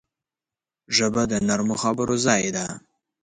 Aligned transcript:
ژبه 0.95 1.23
د 1.31 1.33
نرمو 1.47 1.75
خبرو 1.83 2.15
ځای 2.25 2.43
ده 2.55 2.65